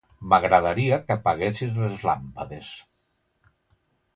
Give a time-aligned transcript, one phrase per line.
[0.29, 2.73] M'agradaria que apaguessis les làmpades.